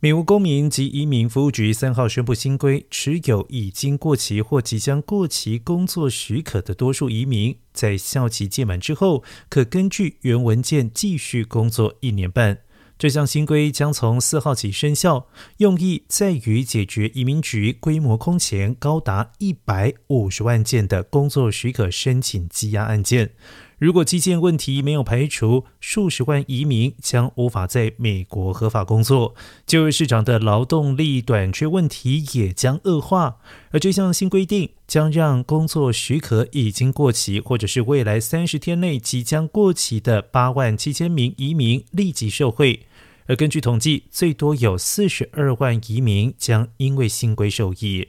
[0.00, 12.58] 美国公民及移民服务局三号宣布新规，持有已经过期或即将过期工作许可的多数移民，在效期届满之后，可根据原文件继续工作一年半。
[12.96, 15.26] 这项新规将从四号起生效，
[15.56, 23.32] 用意在于解决移民局规模空前、高达一百五十万件的工作许可申请积压案件。
[23.78, 29.36] 如果基建问题没有排除，数十万移民将无法在美国合法工作，
[29.66, 33.36] 就业市场的劳动力短缺问题也将恶化。
[33.70, 42.86] 而这项新规定将让工作许可已经过期，或者是未来三十天内即将过期的八万七千名移民立即受惠。
[43.26, 48.08] 而根据统计，最多有四十二万移民将因为新规受益。